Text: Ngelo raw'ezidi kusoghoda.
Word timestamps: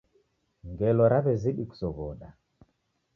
Ngelo 0.69 1.03
raw'ezidi 1.13 1.63
kusoghoda. 1.69 2.29